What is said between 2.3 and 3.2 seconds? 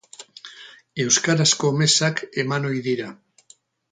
eman ohi dira.